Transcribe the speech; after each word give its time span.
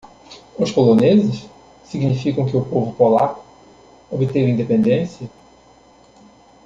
Os 0.57 0.71
poloneses? 0.71 1.47
significam 1.85 2.47
que 2.47 2.57
o 2.57 2.65
povo 2.65 2.91
polaco? 2.93 3.45
obteve 4.09 4.49
independência. 4.49 5.29